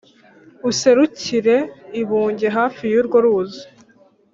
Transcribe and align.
userukire 0.69 1.57
i 1.99 2.01
bunge 2.07 2.47
hafi 2.57 2.83
y’urwo 2.93 3.17
ruzi 3.23 3.65